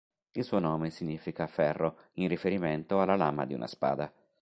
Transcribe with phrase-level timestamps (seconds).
[0.31, 4.11] Il suo nome significa "Ferro", in riferimento alla lama di una spada.